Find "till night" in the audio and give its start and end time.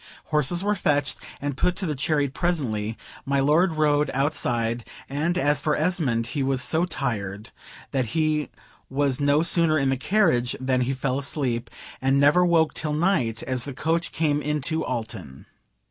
12.73-13.43